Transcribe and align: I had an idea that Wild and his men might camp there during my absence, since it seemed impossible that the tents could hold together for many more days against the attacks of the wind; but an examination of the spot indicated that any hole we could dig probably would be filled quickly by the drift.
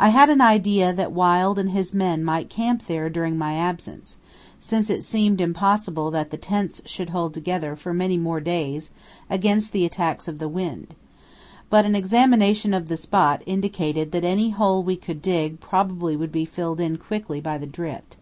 I 0.00 0.08
had 0.08 0.30
an 0.30 0.40
idea 0.40 0.94
that 0.94 1.12
Wild 1.12 1.58
and 1.58 1.72
his 1.72 1.94
men 1.94 2.24
might 2.24 2.48
camp 2.48 2.86
there 2.86 3.10
during 3.10 3.36
my 3.36 3.52
absence, 3.52 4.16
since 4.58 4.88
it 4.88 5.04
seemed 5.04 5.42
impossible 5.42 6.10
that 6.10 6.30
the 6.30 6.38
tents 6.38 6.80
could 6.86 7.10
hold 7.10 7.34
together 7.34 7.76
for 7.76 7.92
many 7.92 8.16
more 8.16 8.40
days 8.40 8.88
against 9.28 9.72
the 9.72 9.84
attacks 9.84 10.26
of 10.26 10.38
the 10.38 10.48
wind; 10.48 10.94
but 11.68 11.84
an 11.84 11.94
examination 11.94 12.72
of 12.72 12.88
the 12.88 12.96
spot 12.96 13.42
indicated 13.44 14.10
that 14.12 14.24
any 14.24 14.48
hole 14.48 14.82
we 14.82 14.96
could 14.96 15.20
dig 15.20 15.60
probably 15.60 16.16
would 16.16 16.32
be 16.32 16.46
filled 16.46 16.80
quickly 17.00 17.38
by 17.38 17.58
the 17.58 17.66
drift. 17.66 18.16